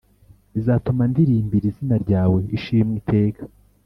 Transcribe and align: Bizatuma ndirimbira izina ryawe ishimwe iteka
Bizatuma 0.53 1.03
ndirimbira 1.11 1.65
izina 1.71 1.95
ryawe 2.03 2.39
ishimwe 2.57 2.95
iteka 3.01 3.43